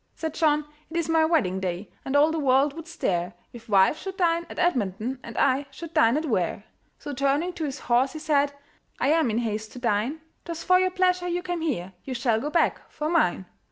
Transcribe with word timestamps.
Said 0.15 0.33
John, 0.33 0.65
"It 0.89 0.97
is 0.97 1.07
my 1.09 1.25
wedding 1.25 1.59
day, 1.59 1.91
And 2.03 2.15
all 2.15 2.31
the 2.31 2.39
world 2.39 2.73
would 2.73 2.87
stare 2.87 3.35
If 3.53 3.69
wife 3.69 3.99
should 4.01 4.17
dine 4.17 4.47
at 4.49 4.57
Edmonton, 4.57 5.19
And 5.23 5.37
I 5.37 5.67
should 5.69 5.93
dine 5.93 6.17
at 6.17 6.25
Ware." 6.25 6.63
So 6.97 7.13
turning 7.13 7.53
to 7.53 7.65
his 7.65 7.81
horse, 7.81 8.13
he 8.13 8.17
said 8.17 8.51
"I 8.99 9.09
am 9.09 9.29
in 9.29 9.37
haste 9.37 9.73
to 9.73 9.79
dine; 9.79 10.21
'Twas 10.43 10.63
for 10.63 10.79
your 10.79 10.89
pleasure 10.89 11.27
you 11.27 11.43
came 11.43 11.61
here, 11.61 11.93
You 12.03 12.15
shall 12.15 12.41
go 12.41 12.49
back 12.49 12.89
for 12.89 13.09
mine." 13.09 13.45